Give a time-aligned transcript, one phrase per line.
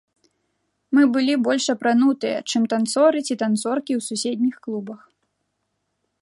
[0.97, 5.01] Мы былі больш апранутыя, чым танцоры ці танцоркі ў суседніх клубах.